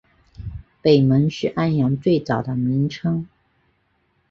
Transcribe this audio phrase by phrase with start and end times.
[0.81, 3.27] 北蒙是安阳最早的名称。